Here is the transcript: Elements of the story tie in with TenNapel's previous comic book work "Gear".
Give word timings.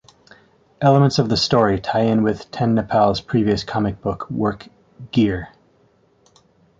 Elements 0.81 1.19
of 1.19 1.29
the 1.29 1.37
story 1.37 1.79
tie 1.79 1.99
in 1.99 2.23
with 2.23 2.49
TenNapel's 2.49 3.21
previous 3.21 3.63
comic 3.63 4.01
book 4.01 4.27
work 4.31 4.67
"Gear". 5.11 5.49